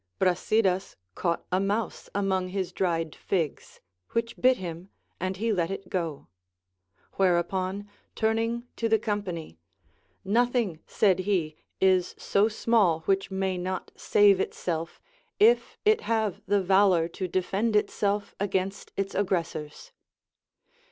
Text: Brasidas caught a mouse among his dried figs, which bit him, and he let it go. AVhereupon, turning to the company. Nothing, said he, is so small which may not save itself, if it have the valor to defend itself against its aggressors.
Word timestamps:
Brasidas 0.19 0.95
caught 1.13 1.45
a 1.51 1.59
mouse 1.59 2.09
among 2.15 2.47
his 2.47 2.71
dried 2.73 3.13
figs, 3.15 3.81
which 4.13 4.35
bit 4.37 4.57
him, 4.57 4.89
and 5.19 5.37
he 5.37 5.53
let 5.53 5.69
it 5.69 5.89
go. 5.89 6.25
AVhereupon, 7.19 7.85
turning 8.15 8.63
to 8.77 8.89
the 8.89 8.97
company. 8.97 9.59
Nothing, 10.25 10.79
said 10.87 11.19
he, 11.19 11.55
is 11.79 12.15
so 12.17 12.47
small 12.47 13.01
which 13.01 13.29
may 13.29 13.59
not 13.59 13.91
save 13.95 14.39
itself, 14.39 14.99
if 15.39 15.77
it 15.85 16.01
have 16.01 16.41
the 16.47 16.63
valor 16.63 17.07
to 17.09 17.27
defend 17.27 17.75
itself 17.75 18.33
against 18.39 18.91
its 18.97 19.13
aggressors. 19.13 19.91